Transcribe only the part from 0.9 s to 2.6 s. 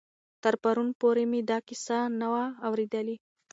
پورې مې دا کیسه نه وه